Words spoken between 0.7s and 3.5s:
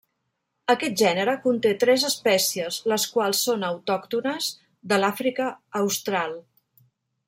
Aquest gènere conté tres espècies, les quals